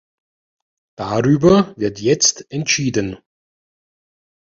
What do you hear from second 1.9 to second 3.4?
jetzt entschieden.